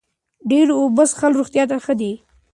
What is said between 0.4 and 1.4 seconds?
ډېرې اوبه څښل